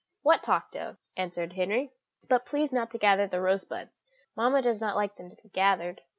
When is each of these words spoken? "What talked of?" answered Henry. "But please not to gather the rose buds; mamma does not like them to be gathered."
"What 0.23 0.41
talked 0.41 0.75
of?" 0.75 0.97
answered 1.15 1.53
Henry. 1.53 1.91
"But 2.27 2.47
please 2.47 2.73
not 2.73 2.89
to 2.89 2.97
gather 2.97 3.27
the 3.27 3.39
rose 3.39 3.65
buds; 3.65 4.03
mamma 4.35 4.63
does 4.63 4.81
not 4.81 4.95
like 4.95 5.15
them 5.15 5.29
to 5.29 5.35
be 5.43 5.49
gathered." 5.49 6.01